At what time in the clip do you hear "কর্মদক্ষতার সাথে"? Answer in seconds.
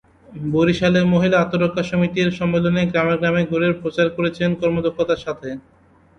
4.61-5.49